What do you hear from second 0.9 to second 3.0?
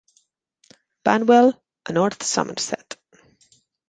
Banwell a North Somerset.